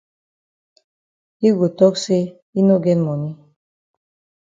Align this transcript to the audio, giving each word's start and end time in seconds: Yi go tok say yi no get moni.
Yi 1.41 1.49
go 1.57 1.67
tok 1.77 1.95
say 2.03 2.23
yi 2.53 2.61
no 2.67 2.75
get 2.83 2.99
moni. 3.05 3.29